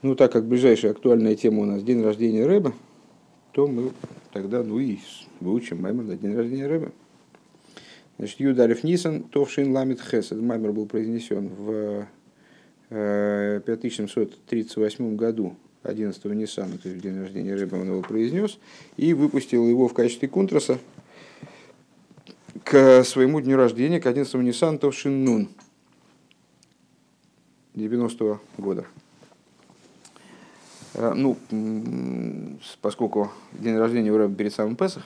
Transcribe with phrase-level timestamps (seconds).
[0.00, 2.72] Ну, так как ближайшая актуальная тема у нас день рождения Рэба,
[3.50, 3.90] то мы
[4.32, 4.98] тогда, ну и
[5.40, 6.92] выучим Маймер на день рождения Рэба.
[8.16, 10.40] Значит, Юдарев Нисан, Товшин Ламит Хесед.
[10.40, 12.06] Маймер был произнесен в
[12.90, 18.60] 5738 э, году, 11 Ниссана, то есть в день рождения Рэба он его произнес,
[18.96, 20.78] и выпустил его в качестве контраса
[22.62, 25.48] к своему дню рождения, к 11 Ниссану Товшин Нун
[27.74, 28.86] 90 -го года.
[30.98, 31.36] Э, ну,
[32.82, 35.04] поскольку день рождения у Рэба перед самым Песах,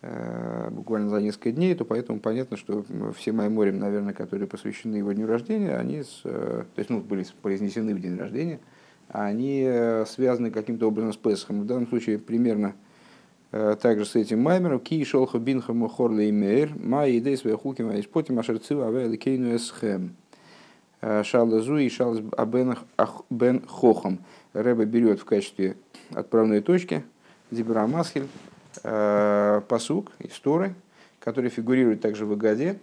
[0.00, 2.84] э, буквально за несколько дней, то поэтому понятно, что
[3.18, 7.00] все мои морем, наверное, которые посвящены его дню рождения, они с, э, то есть, ну,
[7.00, 8.58] были произнесены в день рождения,
[9.08, 9.70] они
[10.08, 11.60] связаны каким-то образом с Песахом.
[11.60, 12.74] В данном случае примерно
[13.52, 14.80] также с этим маймером.
[14.80, 19.16] Ки шолха бинхам хорла и мейр, ма и дей своих хуки, ма испотим ашерцил авэ
[19.16, 20.16] кейну эсхэм.
[21.00, 22.18] Шалазу и шалаз
[23.30, 24.18] бен хохам.
[24.56, 25.76] Рэба берет в качестве
[26.14, 27.04] отправной точки
[27.50, 28.26] Дибра Масхель
[28.82, 30.74] э, посук истории,
[31.20, 32.78] который фигурирует также в Агаде.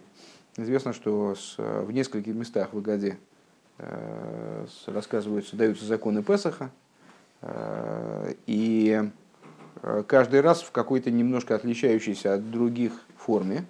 [0.56, 3.18] Известно, что с, в нескольких местах в Агаде
[3.78, 6.70] э, рассказываются, даются законы Песаха,
[7.42, 9.02] э, и
[9.82, 13.64] э, каждый раз в какой-то немножко отличающейся от других форме.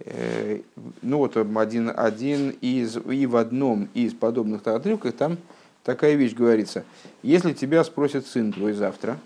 [0.00, 0.60] Э,
[1.02, 5.38] ну вот один, один из, и в одном из подобных отрывков там
[5.84, 6.84] такая вещь говорится.
[7.22, 9.18] Если тебя спросит сын твой завтра,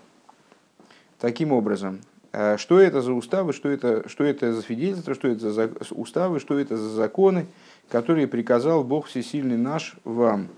[1.19, 2.01] таким образом,
[2.31, 6.39] э, что это за уставы, что это, что это за свидетельства, что это за уставы,
[6.39, 7.47] что это за законы,
[7.89, 10.49] которые приказал Бог Всесильный наш вам.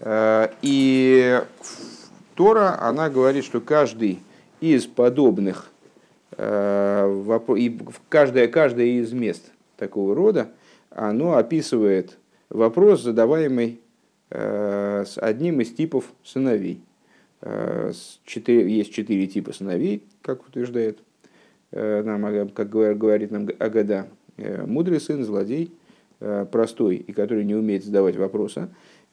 [0.00, 1.42] Э, и
[2.34, 4.20] Тора, она говорит, что каждый
[4.60, 5.70] из подобных,
[6.32, 9.42] э, и каждое, каждое из мест
[9.76, 10.48] такого рода,
[10.90, 13.80] оно описывает вопрос, задаваемый
[14.28, 16.80] с одним из типов сыновей.
[17.42, 20.98] Э, есть четыре типа сыновей, как утверждает
[21.70, 24.08] э, нам, как говорит нам Агада.
[24.36, 25.70] Мудрый сын, злодей,
[26.18, 28.68] простой, и который не умеет задавать вопросы.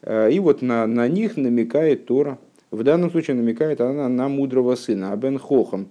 [0.06, 2.38] И вот на, на них намекает Тора.
[2.70, 5.88] В данном случае намекает она на мудрого сына, Абен Хохам.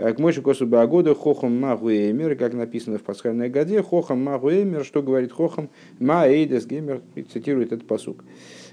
[0.00, 5.30] К Мойши Косу Багода Хохам Магуэмер, как написано в пасхальной годе, Хохам Магуэмер, что говорит
[5.30, 5.68] Хохам,
[5.98, 8.24] Ма Эйдес Геймер, цитирует этот посук.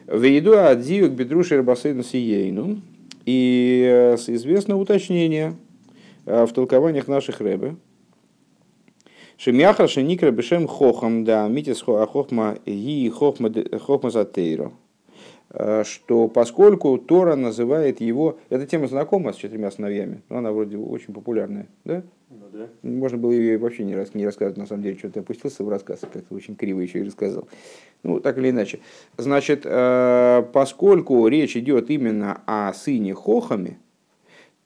[0.06, 2.82] В еду к бедруши рабасейну сиейну.
[3.26, 5.56] И э, известно уточнение
[6.26, 7.76] э, в толкованиях наших рэбе.
[9.38, 14.72] Шемьяха шеникра бешем хохам да митис хохма и хохма затейро.
[15.50, 18.38] Э, что поскольку Тора называет его...
[18.50, 22.04] Эта тема знакома с четырьмя сыновьями, но она вроде очень популярная, да?
[22.30, 22.68] Ну, да.
[22.84, 26.02] Можно было ее вообще не, рас, не рассказывать, на самом деле, что-то опустился в рассказ,
[26.02, 27.48] как-то очень криво еще и рассказал.
[28.04, 28.80] Ну, так или иначе.
[29.16, 33.78] Значит, э, поскольку речь идет именно о сыне Хохаме,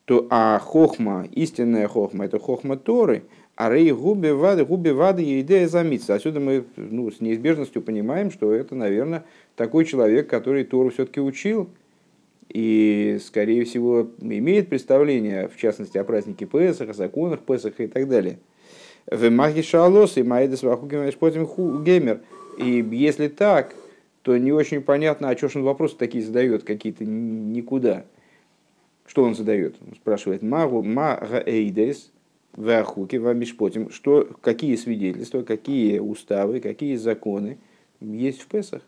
[0.04, 3.22] то а Хохма, истинная Хохма, это Хохма Торы,
[3.56, 6.14] а Рей Губи Вады, Губи Вады и идея замиться.
[6.14, 9.24] Отсюда мы ну, с неизбежностью понимаем, что это, наверное,
[9.56, 11.68] такой человек, который Тору все-таки учил,
[12.48, 18.08] и, скорее всего, имеет представление, в частности, о празднике Песах, о законах Песаха и так
[18.08, 18.38] далее.
[19.06, 22.20] В Маги Шалос и Маэдес Вахугемер Геймер.
[22.58, 23.74] И если так,
[24.22, 28.04] то не очень понятно, а что он вопросы такие задает, какие-то никуда.
[29.06, 29.76] Что он задает?
[29.86, 32.10] Он спрашивает, Магу Мага Эйдес,
[32.54, 37.58] Вахуки, Вамишпотим, что, какие свидетельства, какие уставы, какие законы
[38.00, 38.82] есть в Песах.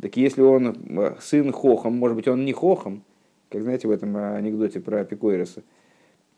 [0.00, 3.04] Так если он э, сын Хохом, может быть, он не Хохом,
[3.50, 5.62] как знаете в этом анекдоте про Апикойроса,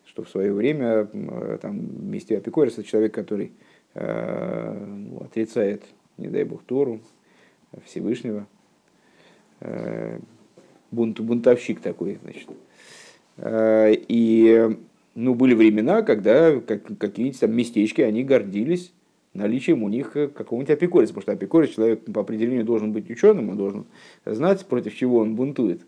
[0.05, 3.53] что в свое время э, там, вместе Апикойроса человек, который
[3.95, 5.85] э, ну, отрицает,
[6.19, 7.01] не дай бог, Тору
[7.87, 8.47] Всевышнего,
[9.61, 10.19] э,
[10.91, 12.49] бунт, бунтовщик такой, значит.
[13.39, 14.77] Э, и
[15.15, 18.93] ну, были времена, когда как, какие-нибудь там местечки, они гордились
[19.35, 23.51] наличием у них э, какого-нибудь апикориса, потому что апикорис человек по определению должен быть ученым,
[23.51, 23.87] он должен
[24.25, 25.83] знать, против чего он бунтует.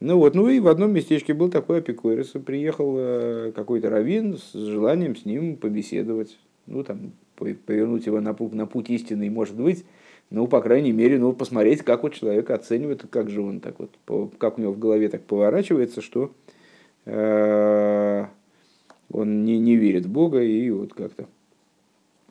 [0.00, 4.52] Ну вот, ну и в одном местечке был такой апикорис, приехал э, какой-то раввин с
[4.52, 9.84] желанием с ним побеседовать, ну там, повернуть его на путь, на путь истинный, может быть,
[10.30, 14.34] ну, по крайней мере, ну, посмотреть, как вот человек оценивает, как же он так вот,
[14.38, 16.32] как у него в голове так поворачивается, что
[17.04, 18.26] э,
[19.14, 21.26] он не, не верит в Бога и вот как-то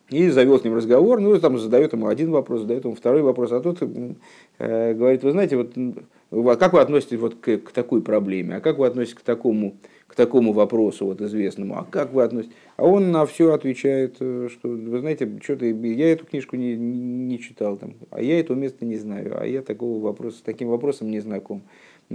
[0.10, 3.52] и завел с ним разговор, ну, там задает ему один вопрос, задает ему второй вопрос,
[3.52, 8.58] а тот э, говорит, вы знаете, вот как вы относитесь вот к, к такой проблеме,
[8.58, 9.76] а как вы относитесь к такому,
[10.08, 12.56] к такому вопросу вот известному, а как вы относитесь?
[12.78, 17.40] А он на все отвечает, э, что, вы знаете, что-то я эту книжку не, не
[17.40, 21.10] читал, там, а я этого места не знаю, а я такого вопроса, с таким вопросом
[21.10, 21.64] не знаком.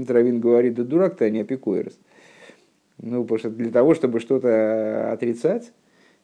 [0.06, 1.98] Травин говорит, да дурак ты, а не опекуерс.
[3.00, 5.72] Ну, потому что для того, чтобы что-то отрицать,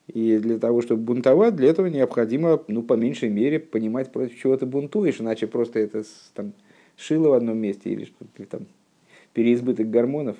[0.06, 4.56] и для того, чтобы бунтовать, для этого необходимо, ну, по меньшей мере, понимать, против чего
[4.56, 6.02] ты бунтуешь, иначе просто это
[6.34, 6.52] там,
[6.96, 8.66] шило в одном месте или что-то там
[9.32, 10.36] переизбыток гормонов.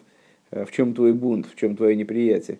[0.54, 2.58] Э, в чем твой бунт, в чем твое неприятие.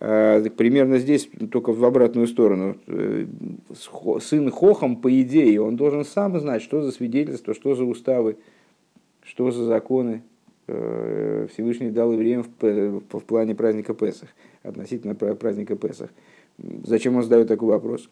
[0.00, 2.76] А, примерно здесь, только в обратную сторону.
[2.86, 3.24] Э,
[4.20, 8.36] сын Хохом, по идее, он должен сам знать, что за свидетельство, что за уставы,
[9.22, 10.35] что за законы э,
[10.66, 14.28] Всевышний дал евреям в, в плане праздника Песах,
[14.62, 16.10] относительно праздника Песах.
[16.84, 18.08] Зачем он задает такой вопрос?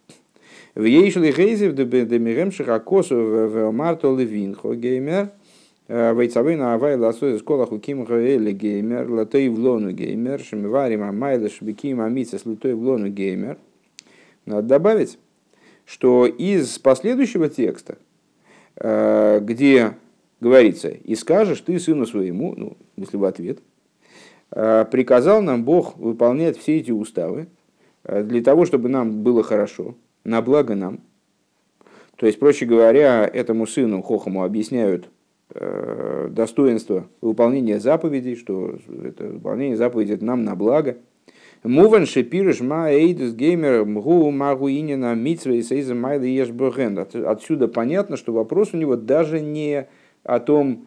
[0.75, 5.31] В Ейшли Гейзев Демирем Шихакосу в Марто Левинхо Геймер
[5.89, 12.39] Вейцавей на Авай Ласой Скола Хуким Хаэли Геймер Латой Влону Геймер Шемиварим Амайла Шбиким Амица
[12.39, 13.59] с Латой Влону Геймер.
[14.47, 15.19] Надо добавить,
[15.87, 17.99] что из последующего текста,
[18.77, 19.95] где
[20.41, 23.61] говорится, и скажешь ты сыну своему, ну, если в ответ,
[24.51, 27.49] приказал нам Бог выполнять все эти уставы,
[28.05, 29.95] Э, для того, чтобы нам было хорошо,
[30.25, 31.01] на благо нам.
[32.17, 35.09] То есть, проще говоря, этому сыну Хохому объясняют
[35.51, 40.99] э, достоинство выполнения заповедей, что это выполнение заповедей нам на благо.
[41.65, 46.51] Муван шепирыш ма эйдус геймер мгу магу инина митсвей сейза майда еш
[47.25, 49.89] Отсюда понятно, что вопрос у него даже не
[50.25, 50.87] о том,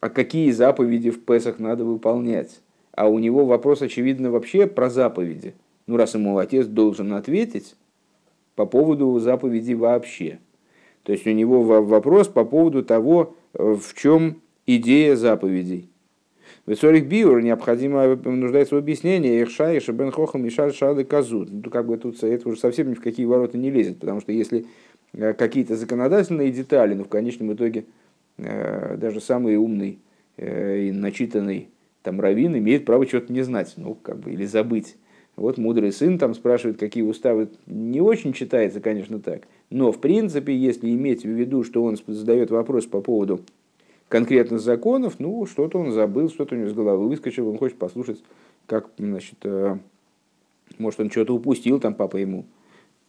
[0.00, 2.60] а какие заповеди в Песах надо выполнять,
[2.92, 5.54] а у него вопрос, очевидно, вообще про заповеди–
[5.86, 7.76] ну, раз ему отец должен ответить
[8.54, 10.38] по поводу заповеди вообще.
[11.02, 15.90] То есть у него вопрос по поводу того, в чем идея заповедей.
[16.66, 19.42] Весорих биур необходимо э, нуждается в объяснении.
[19.42, 21.50] Эхшай, Шабен Хохам, Мишаль, Шады, Казут.
[21.52, 24.32] Ну, как бы тут это уже совсем ни в какие ворота не лезет, потому что
[24.32, 24.64] если
[25.12, 27.84] э, какие-то законодательные детали, но в конечном итоге
[28.36, 29.98] даже самый умный
[30.36, 31.68] и начитанный
[32.04, 34.96] там раввин имеет право чего-то не знать, ну, как бы, или забыть.
[35.36, 37.48] Вот мудрый сын там спрашивает, какие уставы.
[37.66, 39.42] Не очень читается, конечно, так.
[39.70, 43.40] Но, в принципе, если иметь в виду, что он задает вопрос по поводу
[44.08, 48.22] конкретных законов, ну, что-то он забыл, что-то у него с головы выскочило, он хочет послушать,
[48.66, 49.78] как, значит, э,
[50.78, 52.44] может, он что-то упустил, там папа ему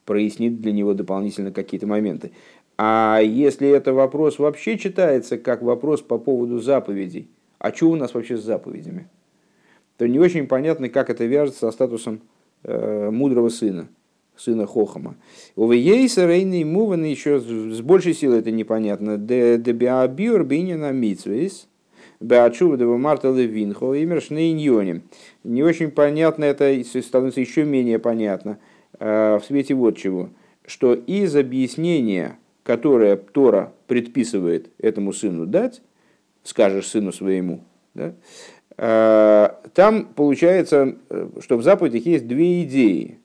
[0.05, 2.31] прояснит для него дополнительно какие-то моменты.
[2.77, 8.13] А если это вопрос вообще читается как вопрос по поводу заповедей, а что у нас
[8.13, 9.07] вообще с заповедями?
[9.97, 12.21] то не очень понятно, как это вяжется со статусом
[12.63, 13.87] э, мудрого сына,
[14.35, 15.15] сына Хохама.
[15.55, 19.17] У Вейса Рейна и Муван еще с большей силой это непонятно.
[19.17, 21.67] Де биабиор бинина митсвейс,
[22.19, 25.01] беачува марта левинхо, имер шнейньони.
[25.43, 28.57] Не очень понятно это, становится еще менее понятно
[28.99, 30.29] в свете вот чего,
[30.65, 35.81] что из объяснения, которое Тора предписывает этому сыну дать,
[36.43, 37.61] скажешь сыну своему,
[37.93, 38.13] да,
[38.77, 43.19] Э, там получается, э, что в заповедях есть две идеи.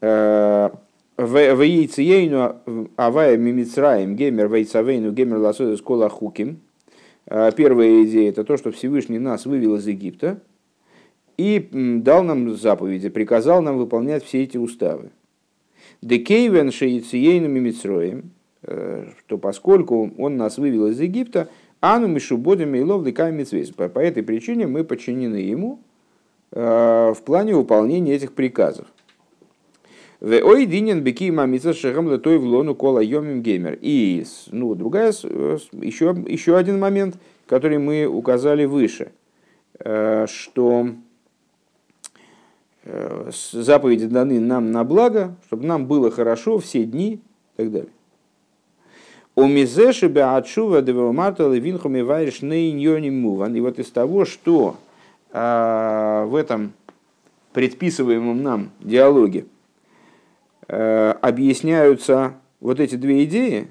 [0.00, 0.70] Э,
[1.16, 6.60] в яйцеейну авая мимицраем гемер вейцавейну гемер ласода скола хуким.
[7.26, 10.40] Первая идея это то, что Всевышний нас вывел из Египта
[11.40, 11.68] и
[12.02, 15.10] дал нам заповеди, приказал нам выполнять все эти уставы.
[16.02, 18.30] Декейвен шейцеейну мимицроем,
[18.62, 21.48] что поскольку он нас вывел из Египта,
[21.80, 23.04] Ану Мишубодами и Лов.
[23.74, 25.80] По этой причине мы подчинены ему
[26.52, 28.86] э, в плане выполнения этих приказов.
[30.20, 33.78] Ой, Динин Беки Мамица Шехам Летой в.
[33.80, 37.16] И ну, другая, еще, еще один момент,
[37.46, 39.12] который мы указали выше,
[39.78, 41.09] э, что э,
[42.84, 47.90] заповеди даны нам на благо, чтобы нам было хорошо все дни и так далее.
[49.36, 53.54] У мизеши беатшува девамарта левинхуми вайриш нейньони муван.
[53.54, 54.76] И вот из того, что
[55.32, 56.72] а, в этом
[57.52, 59.46] предписываемом нам диалоге
[60.68, 63.68] а, объясняются вот эти две идеи,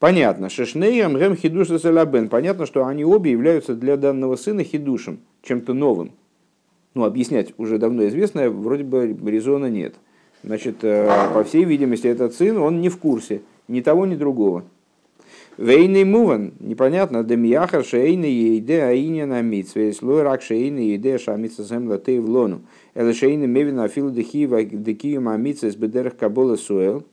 [0.00, 5.72] понятно, шешнеем гем хидуш салабен, понятно, что они обе являются для данного сына хидушем, чем-то
[5.72, 6.12] новым.
[6.96, 9.96] Ну, объяснять уже давно известное, вроде бы резона нет.
[10.42, 14.64] Значит, по всей видимости, этот сын, он не в курсе ни того, ни другого.
[15.58, 21.98] Вейный муван, непонятно, демьяхар шейный ейде аиня на митсве, слой рак шейный ейде шамитса земла
[21.98, 22.62] ты в лону.
[22.94, 27.04] Эле шейный мевина афил дехива декию мамитса с бедерах кабола суэл.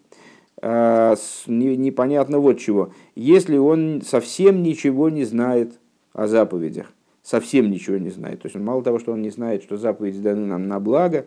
[0.62, 2.94] А, непонятно вот чего.
[3.16, 5.74] Если он совсем ничего не знает
[6.14, 8.42] о заповедях, совсем ничего не знает.
[8.42, 11.26] То есть он мало того, что он не знает, что заповеди даны нам на благо,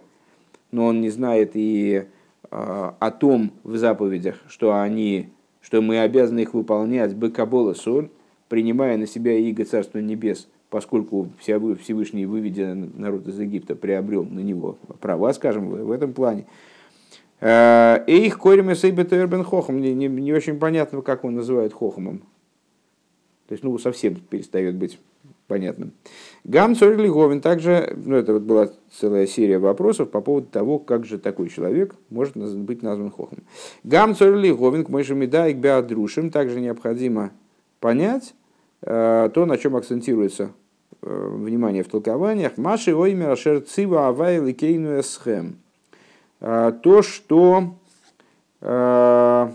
[0.70, 2.06] но он не знает и э,
[2.50, 8.10] о том в заповедях, что они, что мы обязаны их выполнять бекабола соль,
[8.48, 14.76] принимая на себя иго Царства Небес, поскольку Всевышний, выведя народ из Египта, приобрел на него
[15.00, 16.46] права, скажем, в этом плане.
[17.40, 19.12] Э, Эйх корем Сейбет
[19.46, 19.80] Хохом.
[19.80, 22.18] Не, не, не очень понятно, как он называет Хохомом.
[23.48, 24.98] То есть, ну, совсем перестает быть
[25.46, 25.92] понятным.
[26.44, 31.18] Гам Лиговин также, ну, это вот была целая серия вопросов по поводу того, как же
[31.18, 33.38] такой человек может быть назван Хохом.
[33.84, 37.32] Гам Цорь Лиговин к Мойшамида и Беадрушим также необходимо
[37.80, 38.34] понять
[38.82, 40.50] э, то, на чем акцентируется
[41.02, 42.56] э, внимание в толкованиях.
[42.56, 45.58] Маши оймер ашер цива авай ликейну эсхем.
[46.40, 47.74] Э, то, что
[48.60, 49.48] э,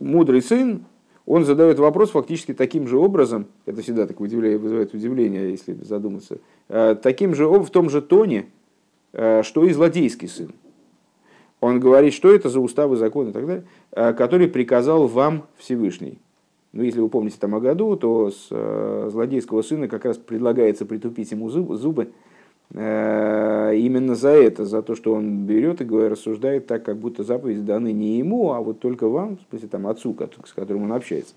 [0.00, 0.84] мудрый сын
[1.26, 6.38] он задает вопрос фактически таким же образом, это всегда так удивляет, вызывает удивление, если задуматься,
[6.68, 8.46] э, таким же, в том же тоне,
[9.12, 10.50] э, что и злодейский сын.
[11.60, 16.18] Он говорит, что это за уставы, законы и так далее, э, который приказал вам Всевышний.
[16.72, 21.30] Ну, если вы помните там о году, то с злодейского сына как раз предлагается притупить
[21.30, 22.08] ему зубы,
[22.74, 27.60] именно за это, за то, что он берет и говорит, рассуждает так, как будто заповеди
[27.60, 31.34] даны не ему, а вот только вам, в смысле там отцу, с которым он общается.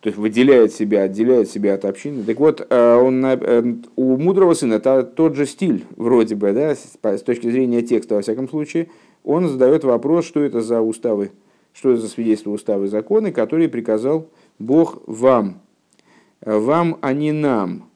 [0.00, 2.24] То есть выделяет себя, отделяет себя от общины.
[2.24, 6.74] Так вот, э, он, э, у мудрого сына это тот же стиль, вроде бы, да,
[6.74, 8.88] с точки зрения текста, во всяком случае,
[9.24, 11.32] он задает вопрос, что это за уставы,
[11.74, 14.26] что это за свидетельства уставы законы, которые приказал
[14.58, 15.60] Бог вам.
[16.40, 17.89] Вам, а не нам.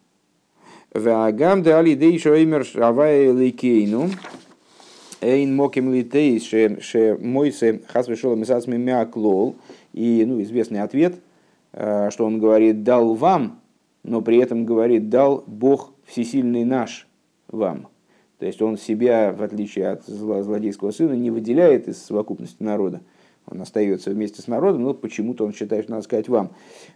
[0.95, 4.11] Ваагам де али дей шоймер шавай ликейну.
[5.21, 9.57] Эйн моким литей ше мойсе хас вешол мисац мимяклол.
[9.93, 11.17] И ну, известный ответ,
[11.73, 13.61] э, что он говорит «дал вам»,
[14.03, 17.09] но при этом говорит «дал Бог всесильный наш
[17.49, 17.89] вам».
[18.39, 23.01] То есть он себя, в отличие от злодейского сына, не выделяет из совокупности народа,
[23.47, 26.51] он остается вместе с народом, но почему-то он считает, что надо сказать вам.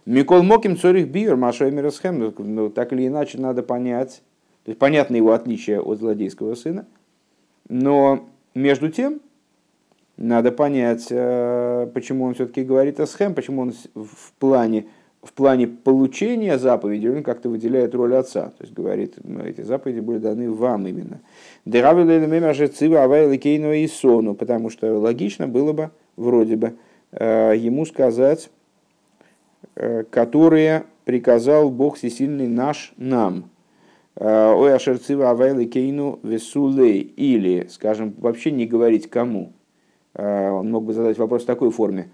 [0.05, 4.21] Микол Моким Цорих Биер, Машой Миросхем, ну, ну, так или иначе надо понять,
[4.63, 6.85] то есть понятно его отличие от злодейского сына,
[7.67, 9.21] но между тем
[10.17, 14.87] надо понять, э, почему он все-таки говорит о схем, почему он в плане,
[15.23, 18.51] в плане получения заповеди он как-то выделяет роль отца.
[18.57, 19.15] То есть говорит,
[19.45, 21.21] эти заповеди были даны вам именно.
[24.33, 26.75] Потому что логично было бы вроде бы,
[27.11, 28.51] э, ему сказать,
[29.75, 33.49] э, которые приказал Бог Всесильный наш нам.
[34.15, 36.99] Э, Ой, ашерцива авайлы кейну весулей.
[36.99, 39.53] Или, скажем, вообще не говорить кому.
[40.15, 42.09] Он мог бы задать вопрос в такой форме.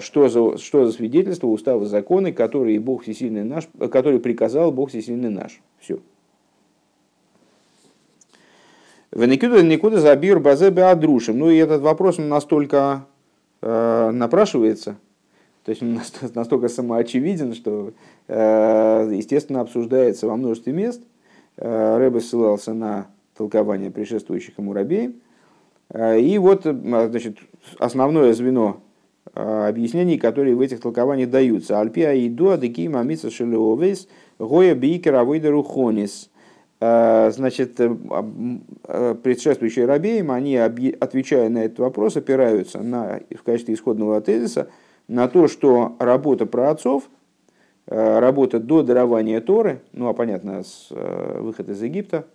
[0.00, 5.28] Что за, что за свидетельство, уставы, законы, которые Бог Всесильный наш, который приказал Бог Всесильный
[5.28, 5.60] наш.
[5.80, 5.98] Все.
[9.12, 11.38] Веникуда никуда забир базе беадрушим.
[11.38, 13.06] Ну и этот вопрос настолько
[13.62, 14.96] напрашивается,
[15.64, 16.00] то есть он
[16.34, 17.92] настолько самоочевиден, что,
[18.28, 21.02] э, естественно, обсуждается во множестве мест.
[21.56, 25.20] Э, Рэбе ссылался на толкование предшествующих ему рабеем.
[25.90, 27.38] Э, и вот значит,
[27.78, 28.80] основное звено
[29.34, 31.78] э, объяснений, которые в этих толкованиях даются.
[31.78, 36.29] Альпиа иду адыки мамица шелеовес гоя бикер авойдеру хонис.
[36.82, 37.94] Э, значит, э,
[38.88, 44.70] э, предшествующие рабеям, они, отвечая на этот вопрос, опираются на, в качестве исходного тезиса
[45.06, 47.10] на то, что работа про отцов,
[47.86, 52.26] работа до дарования Торы, ну а понятно, с выхода из Египта,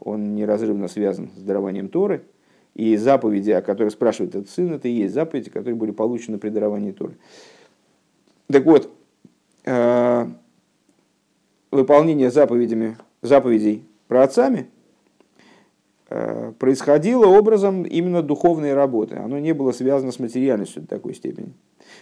[0.00, 2.24] он неразрывно связан с дарованием Торы,
[2.74, 6.48] и заповеди, о которых спрашивает этот сын, это и есть заповеди, которые были получены при
[6.48, 7.14] даровании Торы.
[8.48, 8.90] Так вот,
[11.70, 14.68] выполнение заповедями заповедей про отцами
[16.08, 19.16] э, происходило образом именно духовной работы.
[19.16, 21.52] Оно не было связано с материальностью до такой степени.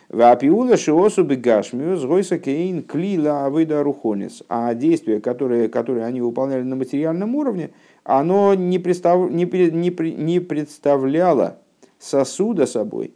[0.09, 4.43] Вапиула шиосу бегашмиус гойса кейн клила авыда рухонец.
[4.49, 7.71] А действия, которые, которые они выполняли на материальном уровне,
[8.05, 11.59] оно не, представ, не, не, не представляло
[11.99, 13.15] сосуда собой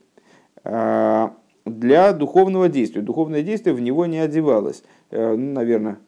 [0.64, 1.28] э,
[1.64, 3.02] для духовного действия.
[3.02, 4.82] Духовное действие в него не одевалось.
[5.10, 5.98] Э, ну, наверное,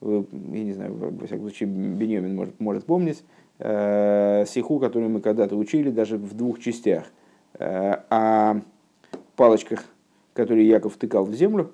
[0.00, 3.22] я не знаю, во всяком случае, Беньямин может, может помнить,
[3.58, 7.04] э, сиху, которую мы когда-то учили, даже в двух частях,
[7.58, 8.60] э, о
[9.36, 9.84] палочках,
[10.32, 11.72] которые Яков втыкал в землю,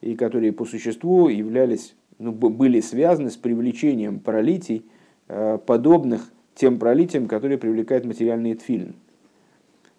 [0.00, 4.86] и которые по существу являлись, ну, были связаны с привлечением пролитий,
[5.28, 8.94] э, подобных тем пролитиям, которые привлекают материальные тфилин,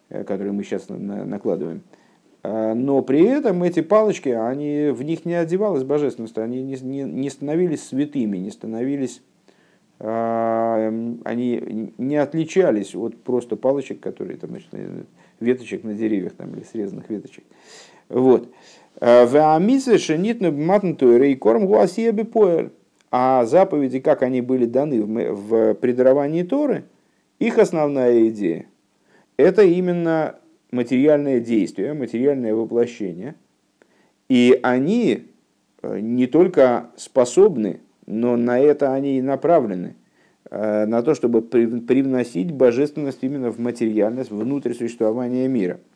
[0.09, 1.83] которые мы сейчас накладываем.
[2.43, 7.29] Но при этом эти палочки, они, в них не одевалась божественность, они не, не, не
[7.29, 9.21] становились святыми, не становились,
[9.99, 14.69] они не отличались от просто палочек, которые там, значит,
[15.41, 17.43] веточек на деревьях там, или срезанных веточек.
[18.07, 18.49] Вот.
[22.13, 22.69] Бипоэль.
[23.11, 26.85] А заповеди, как они были даны в предаровании Торы,
[27.39, 28.67] их основная идея–
[29.37, 30.35] это именно
[30.71, 33.35] материальное действие, материальное воплощение.
[34.27, 35.27] И они
[35.81, 39.95] э, не только способны, но на это они и направлены,
[40.49, 45.79] э, на то, чтобы привносить божественность именно в материальность, внутрь существования мира–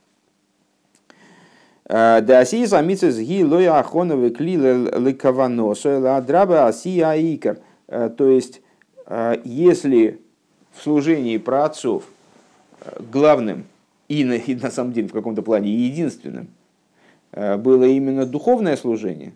[1.85, 7.57] Э, да асия самицес ги лоя ахоновы кли ликаваносо ладраба асия аикар.
[7.87, 8.61] Э, то есть,
[9.43, 10.21] если
[10.71, 12.05] в служении про отцов
[13.11, 13.65] главным
[14.19, 16.47] и на, и на самом деле в каком-то плане единственным
[17.31, 19.33] было именно духовное служение,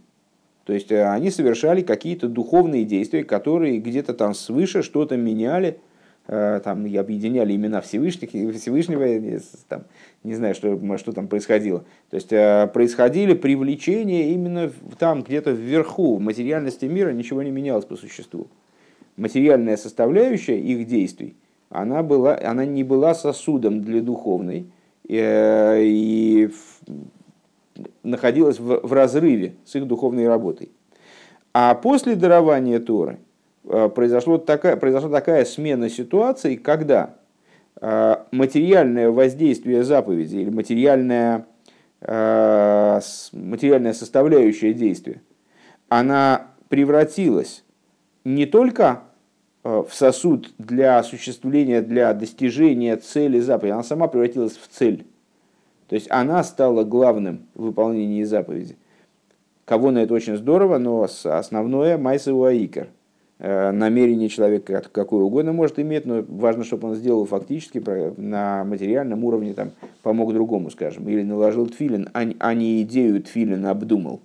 [0.65, 5.79] то есть они совершали какие-то духовные действия, которые где-то там свыше что-то меняли,
[6.27, 9.85] там и объединяли имена Всевышних, Всевышнего, там,
[10.23, 11.85] не знаю, что, что там происходило.
[12.09, 14.69] То есть э, происходили привлечения именно
[14.99, 18.47] там, где-то вверху, в материальности мира ничего не менялось по существу.
[19.15, 21.33] Материальная составляющая их действий,
[21.69, 24.71] она, была, она не была сосудом для духовной
[25.07, 26.49] э, и
[28.03, 30.71] находилась в, в разрыве с их духовной работой.
[31.53, 33.19] А после дарования Торы
[33.65, 37.15] э, произошло такая, произошла такая смена ситуации, когда
[37.79, 41.45] Э, материальное воздействие заповеди или материальная,
[42.01, 45.21] материальная составляющая действия,
[45.87, 47.63] она превратилась
[48.23, 49.03] не только
[49.67, 55.05] в сосуд для осуществления, для достижения цели заповеди, она сама превратилась в цель.
[55.87, 58.77] То есть она стала главным в выполнении заповеди.
[59.65, 62.87] Кого на это очень здорово, но основное майса уаикар.
[63.39, 67.83] Э, намерение человека какое угодно может иметь, но важно, чтобы он сделал фактически
[68.19, 69.71] на материальном уровне, там,
[70.01, 74.21] помог другому, скажем, или наложил тфилин, а, а не идею тфилин обдумал.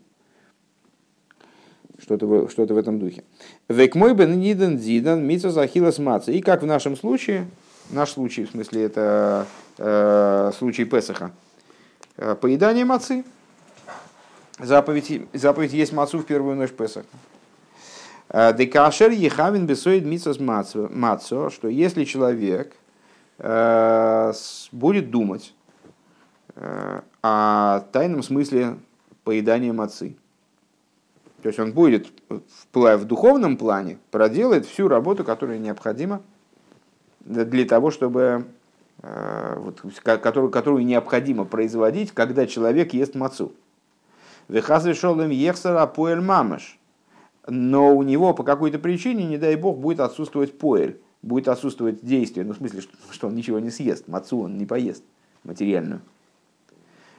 [2.02, 3.22] Что-то в, что в этом духе.
[3.68, 6.32] Век мой бен ниден зидан митса захилас маца.
[6.32, 7.46] И как в нашем случае,
[7.90, 9.46] наш случай, в смысле, это
[9.78, 11.30] э, случай Песаха,
[12.16, 13.24] э, поедание мацы,
[14.58, 17.06] заповедь, заповедь есть мацу в первую ночь Песаха.
[18.28, 22.74] Э, Декашер ехавин бесоид митсос мацо, что если человек
[23.38, 24.32] э,
[24.72, 25.54] будет думать
[26.56, 28.76] э, о тайном смысле
[29.22, 30.16] поедания мацы,
[31.42, 32.08] то есть он будет
[32.72, 36.22] в духовном плане проделает всю работу, которая необходима
[37.20, 38.46] для того, чтобы
[39.02, 43.52] вот, которую, которую необходимо производить, когда человек ест мацу.
[44.48, 46.78] Вехаз решил им ехсара поэль мамаш
[47.48, 52.46] но у него по какой-то причине, не дай бог, будет отсутствовать поэль, будет отсутствовать действие,
[52.46, 55.02] ну в смысле, что, он ничего не съест, мацу он не поест
[55.44, 56.02] материальную.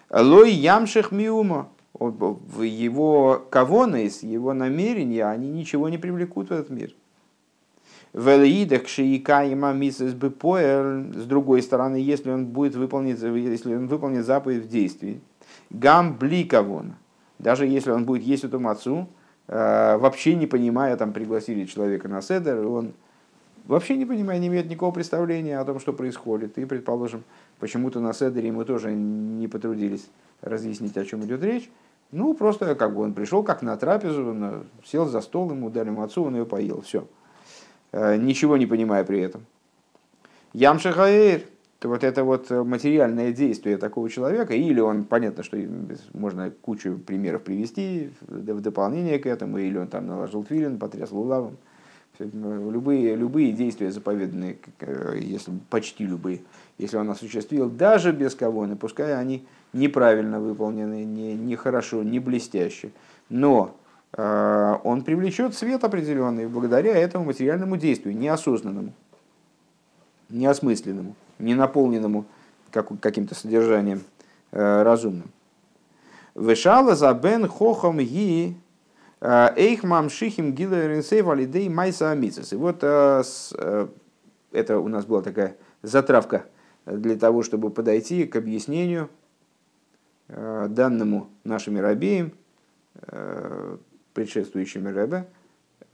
[0.10, 6.94] Лой ямших миума, его кавонес, его намерения, они ничего не привлекут в этот мир.
[8.14, 14.66] Велиидах шиикаима мисс бы с другой стороны, если он будет выполнить, если он выполнит заповедь
[14.66, 15.22] в действии,
[15.70, 16.94] гам бликавон,
[17.40, 19.08] даже если он будет есть эту мацу,
[19.48, 22.94] Э, вообще не понимая, там пригласили человека на седер, он
[23.66, 26.58] вообще не понимая, не имеет никакого представления о том, что происходит.
[26.58, 27.24] И, предположим,
[27.60, 30.08] почему-то на седере мы тоже не потрудились
[30.44, 31.70] разъяснить, о чем идет речь.
[32.12, 35.90] Ну, просто как бы он пришел как на трапезу, он сел за стол, ему дали
[35.90, 37.08] мацу, он ее поел, все.
[37.92, 39.46] Э, ничего не понимая при этом.
[40.54, 41.42] Ямшахаэр,
[41.80, 45.58] то вот это вот э, материальное действие такого человека, или он, понятно, что
[46.14, 51.58] можно кучу примеров привести в дополнение к этому, или он там наложил твилин, потряс лулавом.
[52.20, 56.42] Любые, любые действия заповеданные, э, если, почти любые,
[56.78, 62.92] если он осуществил, даже без кого, пускай они неправильно выполнены, не, не хорошо, не блестяще,
[63.30, 63.76] но
[64.16, 68.94] э, он привлечет свет определенный благодаря этому материальному действию, неосознанному,
[70.30, 72.26] неосмысленному не наполненному
[72.72, 74.04] как, каким-то содержанием
[74.52, 75.32] э, разумным.
[76.36, 78.56] Вешала за бен хохом ги
[79.22, 80.56] э, эйх мамшихим
[81.30, 82.54] алидей майса амицес.
[82.54, 83.24] И вот э,
[83.58, 83.88] э,
[84.52, 86.46] это у нас была такая затравка
[86.86, 89.10] для того, чтобы подойти к объяснению
[90.28, 92.32] данному нашими рабеям,
[94.14, 95.28] предшествующими рабе,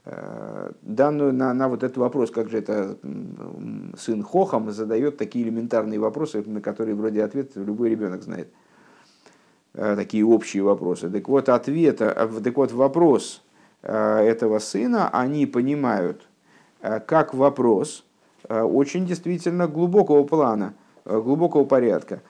[0.06, 2.96] Э, данную на, на вот этот вопрос, как же это
[3.98, 8.48] сын Хохам задает такие элементарные вопросы, на которые вроде ответ любой ребенок знает.
[9.72, 11.10] такие общие вопросы.
[11.10, 13.42] Так вот, ответ, так вот, вопрос
[13.82, 16.22] этого сына они понимают
[17.06, 18.04] как вопрос
[18.48, 22.20] очень действительно глубокого плана, глубокого порядка.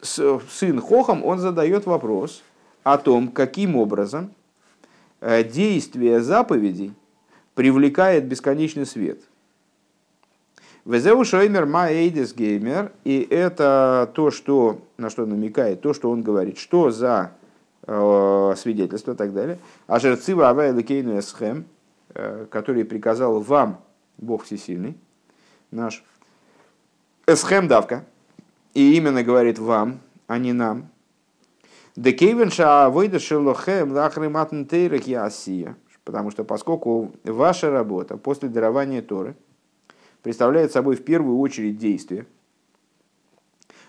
[0.00, 2.42] Сын Хохам, он задает вопрос
[2.84, 4.32] о том, каким образом
[5.20, 6.92] действие заповедей
[7.54, 9.20] привлекает бесконечный свет–
[10.88, 16.56] Везеу Шоймер Маэйдис Геймер, и это то, что, на что намекает, то, что он говорит,
[16.56, 17.32] что за
[17.86, 19.58] э, свидетельство и так далее.
[19.86, 21.66] А жерцива Авай Лекейну Эсхем,
[22.14, 23.82] э, который приказал вам,
[24.16, 24.96] Бог Всесильный,
[25.70, 26.02] наш,
[27.26, 28.06] Эсхем давка,
[28.78, 30.88] и именно говорит вам, а не нам.
[31.96, 35.76] Декейвенша выйдет шелохем лахриматн тейрах ясия.
[36.04, 39.36] Потому что поскольку ваша работа после дарования Торы–
[40.22, 42.26] представляет собой в первую очередь действие.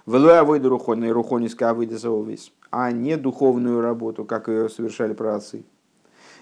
[0.06, 5.66] Велуя выйду рухоной рухониска выйдесовис, а не духовную работу, как ее совершали праотцы.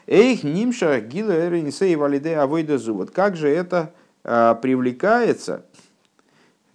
[0.05, 2.93] Эйх нимша гила эринсей валиде авойдезу.
[2.93, 5.65] Вот как же это а, привлекается,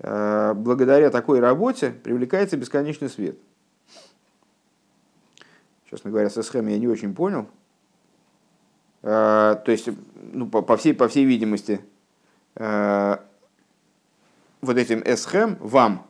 [0.03, 3.39] благодаря такой работе, привлекается бесконечный свет.
[5.89, 7.47] Честно говоря, со схемой я не очень понял.
[9.03, 9.89] А, то есть,
[10.33, 11.81] ну, по, всей, по всей видимости,
[12.55, 13.17] Э,
[14.61, 16.07] вот этим эсхем, вам,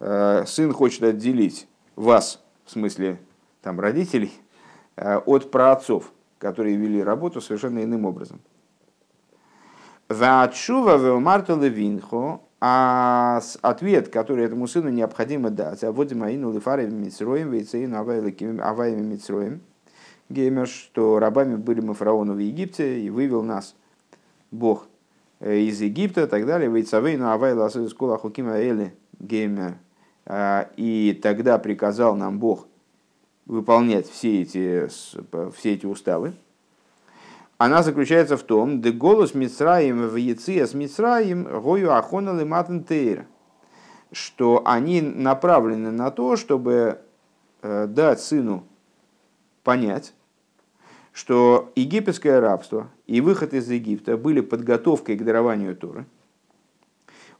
[0.00, 3.20] э, сын хочет отделить вас, в смысле
[3.62, 4.32] там родителей,
[4.96, 8.40] э, от праотцов, которые вели работу совершенно иным образом.
[10.08, 17.50] Вачува веомарта левинхо, а ответ, который этому сыну необходимо дать, а вот Маину Лифарем Мицроем,
[17.52, 19.60] Вейцеин Аваями Мицроем,
[20.28, 23.74] геймер, что рабами были мы фараону в Египте, и вывел нас
[24.50, 24.88] Бог
[25.40, 26.70] Э, из Египта и так далее.
[26.70, 29.76] Вейцавейну авайла скула хукима эли геймер.
[30.26, 32.66] А, и тогда приказал нам Бог
[33.46, 36.34] выполнять все эти, все эти уставы.
[37.58, 42.86] Она заключается в том, де голос Мицраим в Яция с Мицраим гою ахона лиматен
[44.12, 47.00] что они направлены на то, чтобы
[47.60, 48.64] э, дать сыну
[49.64, 50.14] понять,
[51.12, 56.06] что египетское рабство и выход из Египта были подготовкой к дарованию Торы.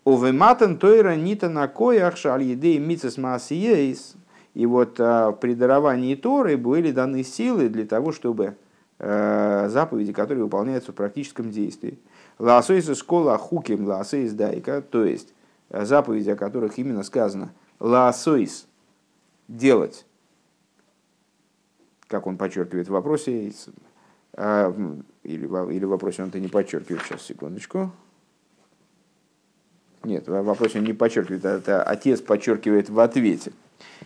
[0.05, 4.15] Овематан Тойра Нита на коях шаль едей мицес маасиейс.
[4.55, 8.57] И вот а, при даровании Торы были даны силы для того, чтобы
[8.99, 11.99] заповеди, которые выполняются в практическом действии.
[12.39, 15.33] Лаосойс школа хуким лаосойс дайка, то есть
[15.71, 18.67] а, заповеди, о которых именно сказано лаосойс
[19.47, 20.05] делать
[22.09, 23.53] как он подчеркивает в вопросе,
[24.33, 24.75] а,
[25.23, 27.93] или, или в вопросе он это не подчеркивает, сейчас, секундочку.
[30.05, 33.53] Нет, в вопросе он не подчеркивает, а это отец подчеркивает в ответе,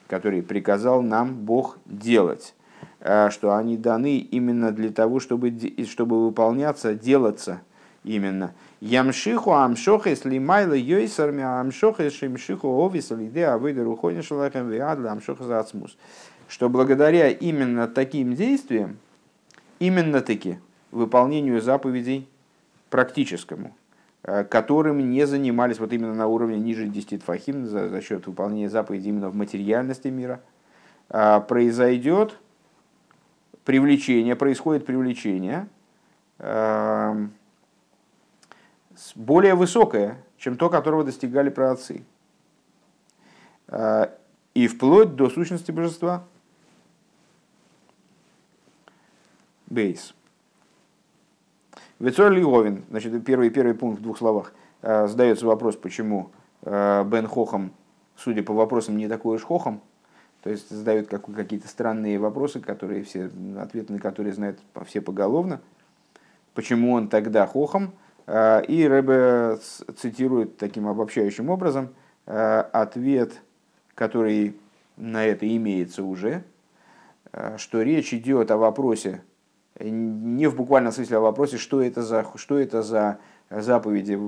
[0.08, 2.54] который приказал нам Бог делать,
[3.00, 5.52] что они даны именно для того, чтобы,
[5.88, 7.60] чтобы выполняться, делаться
[8.04, 8.52] именно.
[8.80, 15.96] Ямшиху амшоха если майла йойсарми амшоха шимшиху овис лиде авыда рухони шалахем виадла амшоха зацмус
[16.52, 18.98] что благодаря именно таким действиям,
[19.78, 20.58] именно таки
[20.90, 22.28] выполнению заповедей
[22.90, 23.74] практическому,
[24.22, 28.68] э, которым не занимались вот именно на уровне ниже 10 тфахим за, за счет выполнения
[28.68, 30.42] заповедей именно в материальности мира,
[31.08, 32.38] э, произойдет
[33.64, 35.68] привлечение, происходит привлечение
[36.38, 37.26] э,
[39.14, 42.04] более высокое, чем то, которого достигали праотцы.
[44.54, 46.24] И вплоть до сущности божества.
[49.66, 50.14] Бейс.
[51.98, 56.30] Вецор Лиговин, значит, первый, первый пункт в двух словах, э, задается вопрос, почему
[56.62, 57.72] э, Бен Хохам,
[58.16, 59.80] судя по вопросам, не такой уж Хохам,
[60.42, 65.60] то есть задают какие-то странные вопросы, которые все, ответы на которые знают все поголовно.
[66.54, 67.92] Почему он тогда Хохам?
[68.26, 69.58] Э, и Рэбе
[69.96, 71.90] цитирует таким обобщающим образом
[72.24, 73.42] ответ,
[73.96, 74.54] который
[74.96, 76.44] на это имеется уже,
[77.56, 79.22] что речь идет о вопросе
[79.80, 83.18] не в буквальном смысле, а в вопросе, что это за, что это за
[83.50, 84.18] заповеди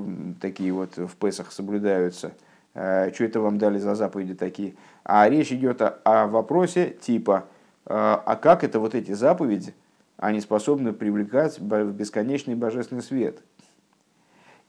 [0.41, 2.33] такие вот в Песах соблюдаются,
[2.73, 4.75] что это вам дали за заповеди такие.
[5.05, 7.45] А речь идет о, о вопросе типа,
[7.87, 9.75] э, а как это вот эти заповеди,
[10.17, 13.43] они способны привлекать в бесконечный божественный свет.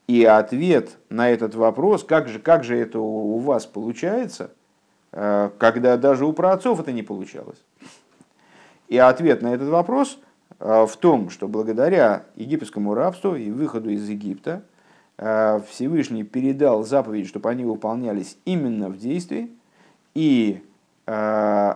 [0.08, 4.52] И ответ на этот вопрос, как же, как же это у вас получается,
[5.12, 7.63] э, когда даже у праотцов это не получалось.
[8.88, 10.19] И ответ на этот вопрос
[10.60, 14.63] Э, в том, что благодаря египетскому рабству и выходу из Египта
[15.17, 19.50] Всевышний передал заповеди, чтобы они выполнялись именно в действии,
[20.15, 20.63] И
[21.06, 21.73] э,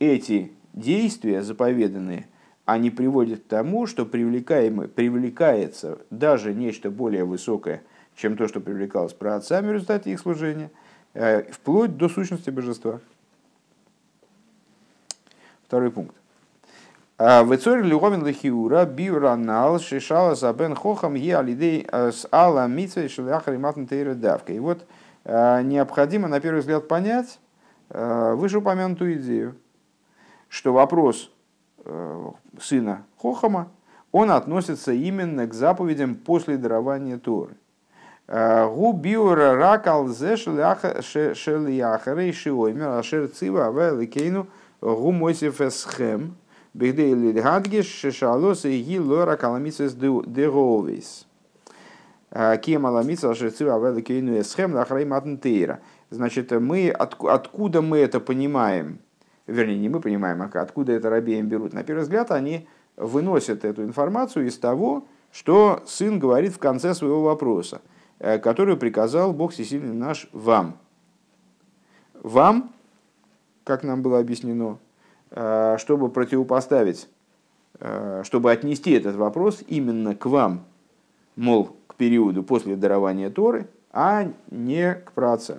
[0.00, 2.26] эти действия заповеданные,
[2.64, 7.82] они приводят к тому, что привлекаемый, привлекается даже нечто более высокое,
[8.16, 10.70] чем то, что привлекалось праотцами в результате их служения,
[11.12, 13.00] э, вплоть до сущности божества.
[15.66, 16.16] Второй пункт.
[17.18, 23.54] А, Вецори Львовин Лехиура Биуранал Шишала Забен Хохам Е Алидей э, с Алла Митсва Шляхар
[23.54, 24.52] и Матн Давка.
[24.54, 24.86] И вот
[25.24, 27.38] э, необходимо, на первый взгляд, понять
[27.90, 29.54] вышеупомянутую идею,
[30.48, 31.30] что вопрос
[32.60, 33.68] сына Хохама,
[34.12, 37.54] он относится именно к заповедям после дарования Торы.
[38.26, 44.46] Гу биура ракал зе шелияхарей шиоймер ашер цива авеликейну
[44.82, 46.36] гу мойсиф эсхем
[46.74, 51.26] бигдей лидгадгиш шешалос и ги лора каламисес деговис.
[52.62, 55.80] Кем аламиса ашер цива авеликейну эсхем лахрей матнтейра.
[56.10, 58.98] Значит, мы, откуда мы это понимаем?
[59.46, 61.72] Вернее, не мы понимаем, а откуда это рабеем берут.
[61.72, 67.22] На первый взгляд, они выносят эту информацию из того, что сын говорит в конце своего
[67.22, 67.80] вопроса.
[68.20, 70.76] Э, которую приказал Бог Всесильный наш вам.
[72.14, 72.72] Вам,
[73.62, 74.78] как нам было объяснено,
[75.30, 77.08] э, чтобы противопоставить,
[77.78, 80.64] э, чтобы отнести этот вопрос именно к вам,
[81.36, 85.58] мол, к периоду после дарования Торы, а не к праотцам.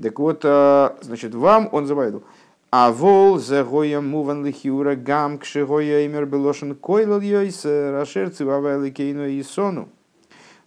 [0.00, 2.24] Так вот, значит, вам он заповедовал.
[2.70, 9.26] А вол за гоя муван лихиура гам кшигоя имер белошен койлал йойс рашер цивава ликейну
[9.26, 9.88] и сону.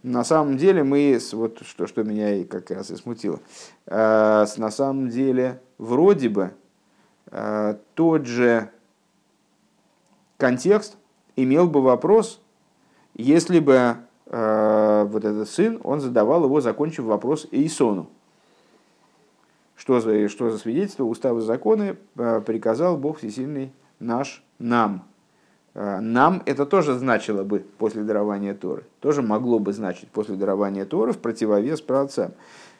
[0.04, 3.40] На самом деле мы, вот что, что меня как раз и смутило,
[3.86, 6.52] э, на самом деле вроде бы
[7.28, 8.72] э, тот же
[10.38, 10.98] контекст
[11.36, 12.42] имел бы вопрос,
[13.14, 18.10] если бы э, вот этот сын, он задавал его, закончив вопрос Эйсону.
[19.82, 25.06] Что за, что за свидетельство, уставы, законы приказал Бог Всесильный наш нам–
[25.74, 28.84] а, нам это тоже значило бы после дарования Торы.
[29.00, 32.34] Тоже могло бы значить после дарования Торы в противовес праотцам.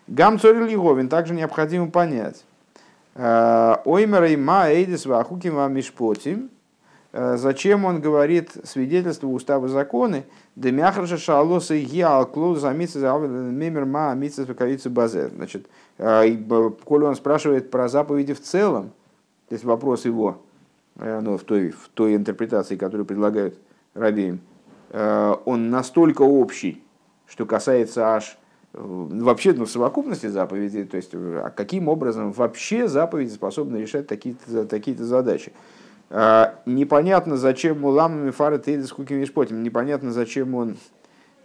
[0.08, 0.68] Гам цорил
[1.08, 2.44] также необходимо понять.
[3.16, 6.50] А, Оймер и ма эйдис вахуким ва мишпотим.
[7.14, 10.26] А, зачем он говорит свидетельство устава законы?
[10.56, 14.48] Демяхарша шалоса и алклоу за мимер ма митсас
[14.86, 15.30] базе.
[15.30, 18.92] Значит, коли он спрашивает про заповеди в целом,
[19.50, 20.42] то есть вопрос его,
[20.98, 23.58] Э, ну, в, той, в той интерпретации, которую предлагают
[23.94, 24.40] Рабеем,
[24.90, 26.84] э, он настолько общий,
[27.28, 28.38] что касается аж
[28.74, 34.66] э, вообще ну, совокупности заповедей, то есть а каким образом вообще заповеди способны решать такие-то
[34.66, 35.54] такие задачи.
[36.66, 39.22] Непонятно, зачем ламами фары тейдес куким
[39.64, 40.78] непонятно, зачем он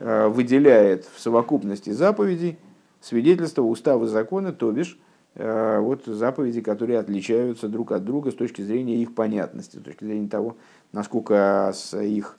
[0.01, 2.59] выделяет в совокупности заповедей
[3.01, 4.99] свидетельства, уставы, законы, то бишь
[5.39, 10.05] Э, вот заповеди, которые отличаются друг от друга с точки зрения их понятности, с точки
[10.05, 10.57] зрения того,
[10.93, 12.39] насколько их,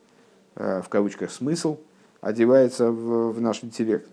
[0.55, 1.77] в кавычках, смысл
[2.21, 4.09] одевается в, наш интеллект.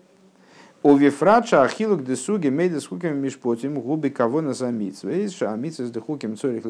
[0.83, 5.01] У вифрача ахилук десуги мейда с хуким мишпотим губи кого на замиц.
[5.01, 6.67] Вейша амиц с дехуким цорих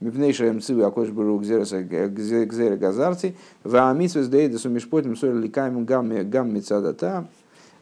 [0.00, 3.34] ликаймом мипнейша мцивы акош беру гзера газарци.
[3.64, 7.26] Ва амиц с дейда с мишпотим цорих ликаймом гам мицадата.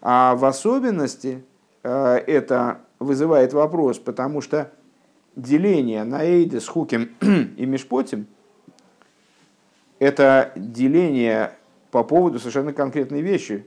[0.00, 1.42] А в особенности
[1.82, 4.70] э, это вызывает вопрос, потому что
[5.36, 7.10] деление на Эйде с Хуким
[7.56, 8.26] и Мишпотим–
[9.98, 11.52] это деление
[11.90, 13.66] по поводу совершенно конкретной вещи.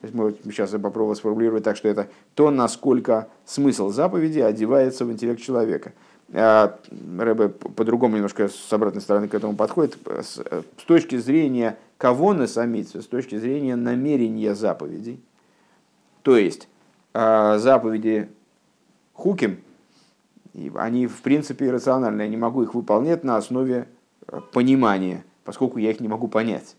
[0.00, 5.04] То есть мы сейчас я попробовал сформулировать так, что это то, насколько смысл заповеди одевается
[5.04, 5.92] в интеллект человека.
[6.34, 6.78] А
[7.18, 9.98] Рэбе по-другому немножко с обратной стороны к этому подходит.
[10.06, 15.20] С, с точки зрения кого на самице, с точки зрения намерения заповедей.
[16.22, 16.68] То есть
[17.14, 18.30] а, заповеди
[19.12, 19.58] хуким,
[20.74, 23.88] они в принципе иррациональны, я не могу их выполнять на основе
[24.26, 26.76] э, понимания, поскольку я их не могу понять.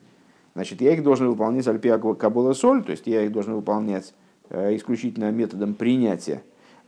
[0.55, 4.13] Значит, я их должен выполнять альпия кабула соль, то есть я их должен выполнять
[4.49, 6.43] э, исключительно методом принятия.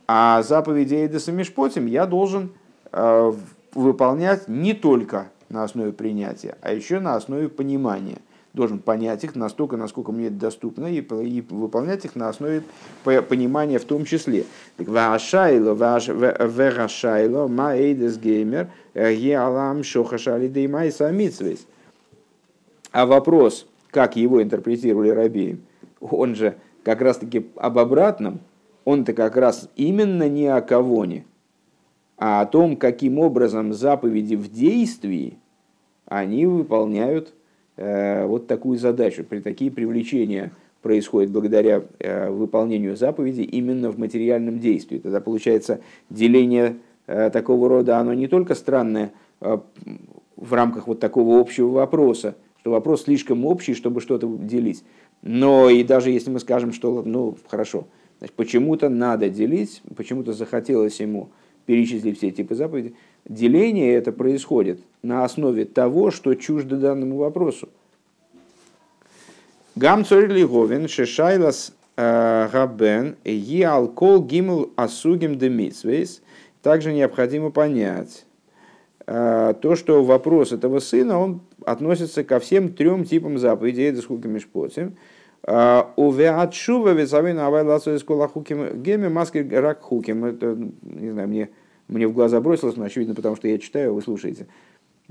[0.08, 2.52] А заповеди Эйдеса Мишпотим я должен
[2.92, 3.32] э,
[3.74, 8.18] выполнять не только на основе принятия, а еще на основе понимания
[8.56, 12.62] должен понять их настолько, насколько мне это доступно, и, и выполнять их на основе
[13.04, 14.46] понимания в том числе.
[14.78, 21.66] Вашайло, верашайло, маэйдес геймер, геалам шохашали деймай самицвейс.
[22.92, 25.60] А вопрос, как его интерпретировали рабеем,
[26.00, 28.40] он же как раз-таки об обратном,
[28.86, 31.26] он-то как раз именно не о кавоне,
[32.16, 35.36] а о том, каким образом заповеди в действии
[36.06, 37.34] они выполняют
[37.76, 41.82] Э, вот такую задачу, при такие привлечения происходит благодаря
[42.30, 44.98] выполнению заповеди именно в материальном действии.
[44.98, 52.36] Тогда получается деление такого рода, оно не только странное в рамках вот такого общего вопроса,
[52.60, 54.84] что вопрос слишком общий, чтобы что-то делить.
[55.22, 61.00] Но и даже если мы скажем, что, ну, хорошо, значит, почему-то надо делить, почему-то захотелось
[61.00, 61.30] ему
[61.66, 62.94] перечислить все типы заповедей,
[63.28, 67.68] деление это происходит на основе того, что чуждо данному вопросу.
[69.74, 70.28] Гам цорь
[70.88, 73.16] шешайлас э, габен
[73.66, 76.22] алкол гимл асугим демитсвейс.
[76.62, 78.24] Также необходимо понять,
[79.06, 84.28] э, то, что вопрос этого сына, он относится ко всем трем типам заповедей, это сколько
[85.46, 85.86] мишпотим.
[85.96, 90.24] Увеатшува весавина авайласу из хуким геми маски рак хуким.
[90.24, 91.50] Это, не знаю, мне,
[91.88, 94.46] мне в глаза бросилось, но очевидно, потому что я читаю, вы слушаете.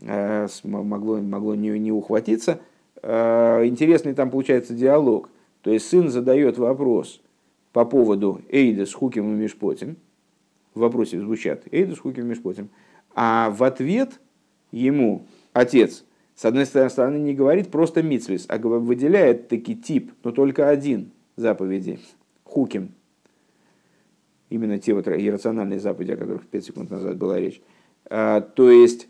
[0.02, 2.60] Э, могло, могло не, не ухватиться.
[3.02, 5.30] Э, интересный там получается диалог.
[5.62, 7.21] То есть сын задает вопрос
[7.71, 9.98] по поводу Эйда с Хуким и Мишпотим.
[10.74, 12.69] В вопросе звучат Эйда с Хуким и Мишпотим.
[13.15, 14.19] А в ответ
[14.71, 16.04] ему отец–
[16.36, 22.00] с одной стороны, не говорит просто мицвис, а выделяет таки тип, но только один заповеди,
[22.43, 22.91] хуким.
[24.50, 27.62] Именно те вот иррациональные заповеди, о которых 5 секунд назад была речь.
[28.10, 29.08] А, то есть,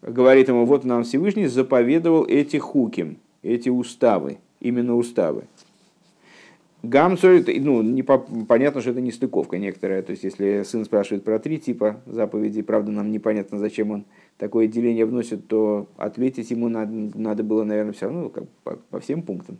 [0.00, 5.44] говорит ему, вот нам Всевышний заповедовал эти хуким, эти уставы, именно уставы.
[6.84, 10.02] Гамцор, ну, не по, понятно, что это не стыковка некоторая.
[10.02, 14.04] То есть, если сын спрашивает про три типа заповедей, правда, нам непонятно, зачем он
[14.36, 19.00] такое деление вносит, то ответить ему надо, надо было, наверное, все равно как, по, по
[19.00, 19.58] всем пунктам.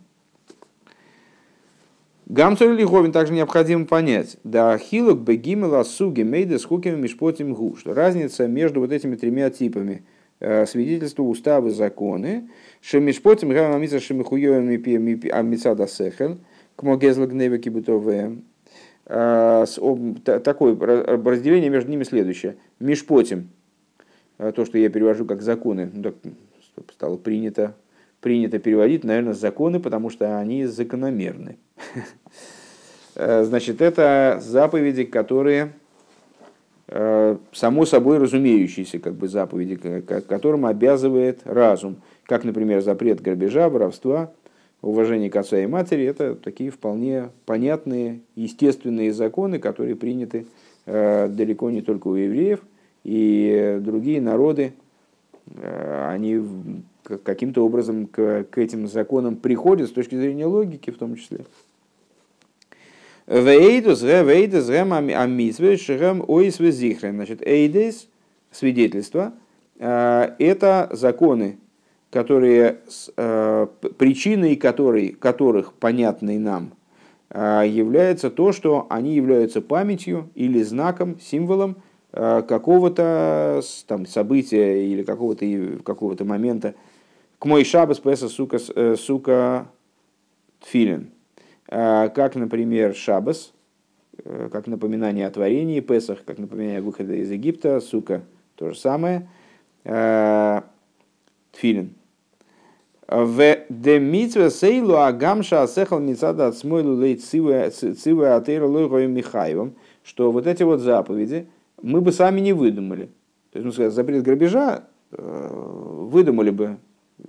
[2.27, 7.93] Гамцор Лиховин также необходимо понять, да хилок бегимела суги мейда с хуками мишпотим гу, что
[7.93, 10.03] разница между вот этими тремя типами.
[10.41, 12.49] Э, свидетельства, уставы, законы,
[12.81, 14.67] шемишпотим гамамица шемихуевым
[15.31, 16.39] амицада сехель,
[19.07, 19.65] А,
[20.43, 22.55] такое разделение между ними следующее.
[22.79, 23.49] Мишпотим,
[24.37, 26.15] а, то, что я перевожу как законы, ну, так
[26.91, 27.75] стало принято,
[28.19, 31.57] принято переводить, наверное, законы, потому что они закономерны.
[33.17, 35.71] А, значит, это заповеди, которые
[36.89, 44.33] само собой разумеющиеся как бы заповеди, которым обязывает разум, как, например, запрет грабежа, воровства,
[44.85, 50.45] уважение к отца и матери, это такие вполне понятные, естественные законы, которые приняты
[50.85, 52.61] э, далеко не только у евреев,
[53.03, 54.73] и другие народы,
[55.55, 56.39] э, они
[57.23, 61.39] каким-то образом к, этим законам приходят с точки зрения логики в том числе.
[63.27, 64.65] Вейдус, вейдус.
[67.15, 68.07] Значит, эйдес,
[68.51, 69.33] свидетельство,
[69.79, 71.57] э, это законы,
[72.11, 72.79] которые,
[73.17, 76.71] э, причиной которой, которых понятной нам
[77.29, 81.77] э, является то, что они являются памятью или знаком, символом
[82.13, 85.45] э, какого-то там, события или какого-то
[85.83, 86.75] какого момента.
[87.39, 88.59] К мой шабас песа сука,
[88.95, 89.67] сука
[90.61, 91.11] тфилин.
[91.67, 93.51] Как, например, шабас,
[94.23, 98.21] как напоминание о творении, Песах, как напоминание выхода из Египта, сука,
[98.55, 99.27] то же самое,
[101.55, 101.95] тфилин.
[103.07, 110.47] В демитве сейлу агамша асехал мицада от смойлу лей цивы атейра лойгою Михаевым, что вот
[110.47, 111.47] эти вот заповеди
[111.83, 113.09] мы бы сами не выдумали.
[113.51, 115.49] То есть, ну, сказать, запрет грабежа э,
[116.09, 116.77] выдумали бы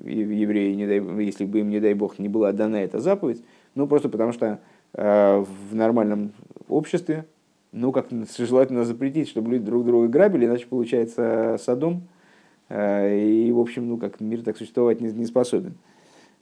[0.03, 3.87] евреи, не дай, если бы им, не дай бог, не была дана эта заповедь, ну,
[3.87, 4.59] просто потому что
[4.95, 6.33] э, в нормальном
[6.69, 7.27] обществе,
[7.73, 8.07] ну, как
[8.39, 12.16] желательно запретить, чтобы люди друг друга грабили, иначе получается садом, Э,
[12.69, 15.75] и, в общем, ну, как мир так существовать не, не способен.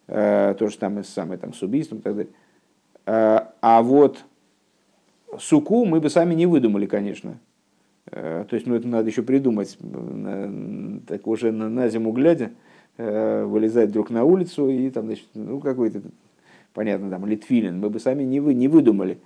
[0.07, 2.33] Э, то же самое, самое там, с убийством и так далее.
[3.07, 4.25] Э, а вот
[5.39, 7.39] суку мы бы сами не выдумали, конечно.
[8.11, 9.79] То есть, ну, это надо еще придумать.
[11.07, 12.51] Так уже на, на зиму глядя,
[12.99, 16.03] вылезать вдруг на улицу и там, значит, ну, какой-то,
[16.75, 19.19] понятно, там, литфилин, мы бы сами не, вы, не выдумали.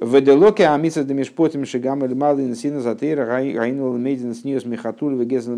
[0.00, 5.54] Веделоке амиса де мишпотим шигам эль малин сина затейра гайнул мейдин сниос михатуль вегезл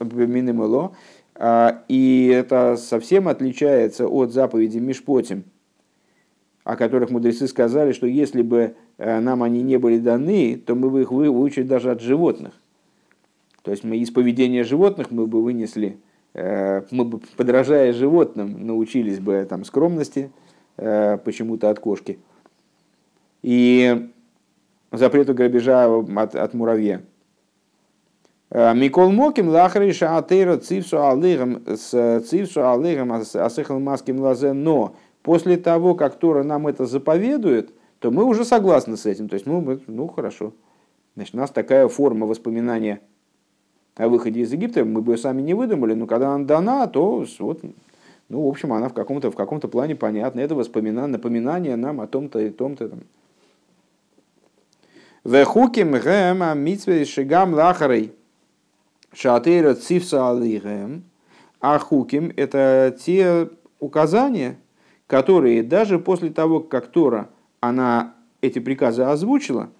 [0.00, 0.92] минемело.
[1.88, 5.44] И это совсем отличается от заповеди Мишпотим,
[6.62, 10.90] о которых мудрецы сказали, что если бы э, нам они не были даны, то мы
[10.90, 12.52] бы их выучили даже от животных.
[13.62, 15.96] То есть мы из поведения животных мы бы вынесли,
[16.34, 20.30] э, мы бы, подражая животным, научились бы там, скромности,
[20.76, 22.20] э, почему-то от кошки–
[23.44, 24.08] и
[24.90, 27.02] запрету грабежа от, от муравья.
[28.50, 35.94] Микол Моким лахриша атейра цивсу алыгам с цивсу алыгам асыхал маским лазе, но после того,
[35.94, 39.28] как Тора нам это заповедует, то мы уже согласны с этим.
[39.28, 40.54] То есть, ну, ну хорошо.
[41.14, 43.00] Значит, у нас такая форма воспоминания
[43.96, 47.26] о выходе из Египта, мы бы ее сами не выдумали, но когда она дана, то
[47.40, 47.60] вот,
[48.30, 50.40] ну, в общем, она в каком-то в каком-то плане понятна.
[50.40, 52.90] Это воспоминание, напоминание нам о том-то и том-то.
[55.24, 58.12] Вехуким гэм а митве шигам лахарей
[59.14, 61.04] шатейра цивса алигэм.
[61.60, 63.48] А хуким– это те
[63.80, 64.58] указания,
[65.06, 69.70] которые даже после того, как Тора она эти приказы озвучила,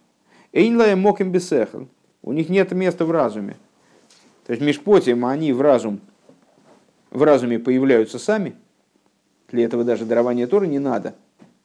[0.54, 1.82] Эйнлая моким бесехл,
[2.22, 3.56] у них нет места в разуме.
[4.46, 6.00] То есть межпотим они в разум,
[7.10, 8.54] в разуме появляются сами.
[9.50, 11.14] Для этого даже дарование Торы не надо.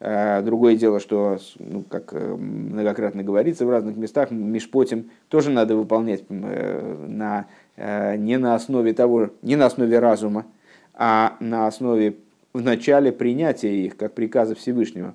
[0.02, 5.76] А другое дело, что, ну, как э, многократно говорится в разных местах, межпотим тоже надо
[5.76, 7.46] выполнять э, на,
[7.76, 10.46] э, не на основе того, не на основе разума,
[10.94, 12.16] а на основе
[12.54, 15.14] в начале принятия их, как приказа Всевышнего.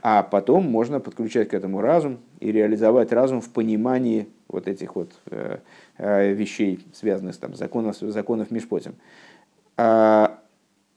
[0.00, 5.12] А потом можно подключать к этому разум и реализовать разум в понимании вот этих вот
[5.98, 8.94] вещей, связанных там, законов, законов Мишпотим.
[9.76, 10.38] А,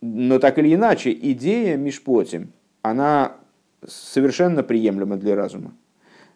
[0.01, 2.51] но так или иначе, идея Мишпотим,
[2.81, 3.33] она
[3.85, 5.71] совершенно приемлема для разума.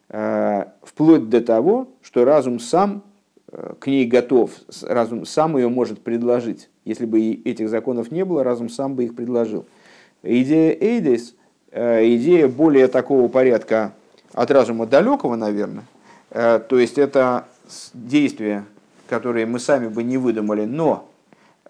[0.10, 3.04] А, вплоть до того, что разум сам
[3.52, 4.52] э, к ней готов,
[4.84, 6.70] разум сам ее может предложить.
[6.86, 9.66] Если бы этих законов не было, разум сам бы их предложил.
[10.22, 11.36] Идея Эйдис,
[11.72, 13.94] идея более такого порядка
[14.34, 15.84] от разума далекого, наверное,
[16.34, 17.46] Э, то есть это
[17.94, 18.66] действия,
[19.08, 21.08] которые мы сами бы не выдумали, но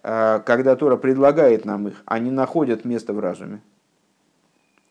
[0.01, 3.59] э, когда Тора предлагает нам их, они находят место в разуме.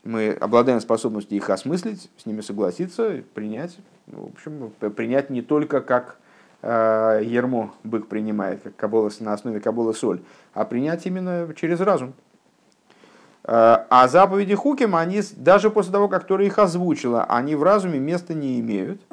[0.05, 3.77] Мы обладаем способностью их осмыслить, с ними согласиться, принять.
[4.07, 6.17] В общем, принять не только как
[6.63, 10.21] э, ермо бык принимает, как кабола, на основе кабола соль,
[10.55, 12.15] а принять именно через разум.
[13.45, 18.35] А заповеди Хуким, они даже после того, как Тора их озвучила, они в разуме места
[18.35, 19.01] не имеют–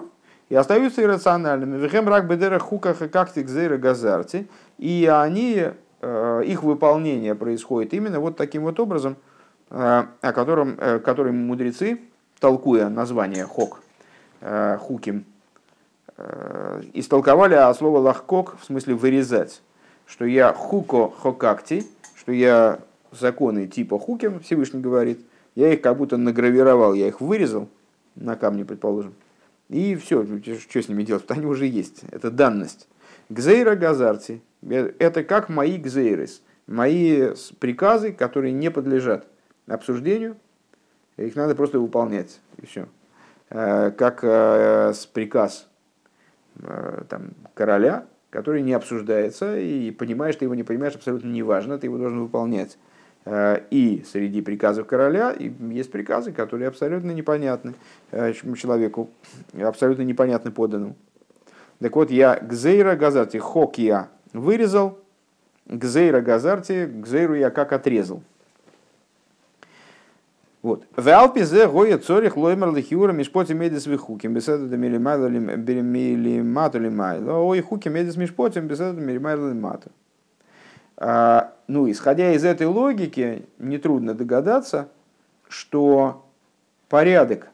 [0.50, 1.78] и остаются иррациональными.
[1.78, 4.48] Вехем рак бедера хуках и кактик зейра газарти.
[4.78, 5.68] И они,
[6.02, 9.16] э, их выполнение происходит именно вот таким вот образом, э,
[9.70, 12.00] о котором, э, который мудрецы,
[12.40, 13.82] толкуя название хок,
[14.80, 15.26] хуким,
[16.94, 19.62] истолковали а слово лахкок в смысле вырезать,
[20.06, 22.80] что я хуко хокакти, что я
[23.12, 25.20] законы типа хуким, Всевышний говорит,
[25.56, 27.68] я их как будто награвировал, я их вырезал
[28.16, 29.14] на камне, предположим,
[29.70, 31.26] и все, что с ними делать?
[31.30, 32.02] Они уже есть.
[32.12, 32.88] Это данность.
[33.30, 34.42] Гзейра газарти.
[34.68, 36.42] Это как мои гзейрес.
[36.66, 39.28] Мои приказы, которые не подлежат
[39.70, 40.38] обсуждению.
[41.18, 42.40] Их надо просто выполнять.
[42.58, 42.88] И все.
[43.50, 45.68] Э, как э, приказ
[46.62, 51.88] э, там, короля, который не обсуждается, и понимаешь, ты его не понимаешь, абсолютно неважно, ты
[51.88, 52.78] его должен выполнять.
[53.70, 57.76] И среди приказов короля есть приказы, которые абсолютно непонятны
[58.56, 59.10] человеку,
[59.62, 60.96] абсолютно непонятны поданному.
[61.80, 65.00] Так вот, я гзейра газарти, хок я вырезал,
[65.66, 68.24] гзейра газарти, гзейру я как отрезал.
[70.62, 70.86] Вот.
[70.96, 77.40] В Алпизе гоя цорих лоймер лихиура мишпоти медис вихуким беседа да милимайла милимату лимайла.
[77.40, 79.90] Ой, хуки медис мишпотим беседа да милимайла лимату.
[80.98, 84.90] А, ну, исходя из этой логики, нетрудно догадаться,
[85.48, 86.26] что
[86.90, 87.48] порядок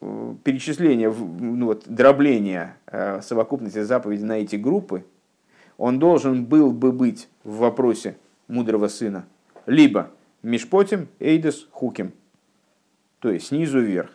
[0.00, 5.04] э, перечисления, ну, вот, дробления э, совокупности заповедей на эти группы,
[5.78, 8.16] он должен был бы быть в вопросе
[8.46, 9.24] мудрого сына
[9.66, 10.10] либо
[10.42, 12.12] Мишпотим, Эйдес, Хуким,
[13.20, 14.10] то есть снизу вверх,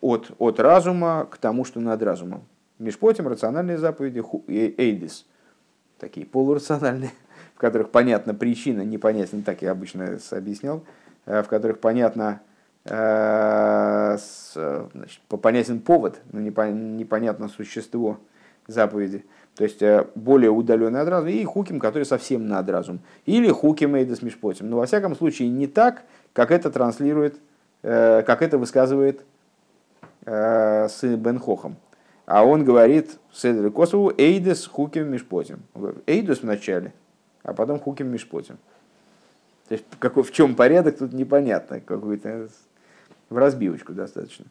[0.00, 2.44] от, от разума к тому, что над разумом.
[2.78, 5.26] Мишпотим– рациональные заповеди, э, Эйдес–
[5.98, 7.12] такие полурациональные
[7.62, 10.84] которых понятна причина, непонятно, так я обычно объяснял,
[11.26, 12.42] э, в которых понятно,
[12.84, 14.18] э,
[14.52, 18.18] значит, понятен повод, но непонятно существо
[18.66, 19.24] заповеди.
[19.56, 23.00] То есть э, более удаленный от разума, и хуким, который совсем над разум.
[23.26, 24.70] Или хуким эйдес мишпотим.
[24.70, 27.36] Но во всяком случае не так, как это транслирует,
[27.82, 29.22] как это высказывает
[30.24, 31.76] сын Бен Хохам.
[32.24, 35.58] А он говорит Седр Косову Эйдес хуким мишпотим.
[36.06, 36.94] Эйдес в начале,
[37.42, 38.56] а потом хуким мишпотим.
[39.68, 41.80] То есть какой, в чем порядок, тут непонятно.
[41.80, 42.48] Какой-то
[43.28, 44.46] в разбивочку достаточно.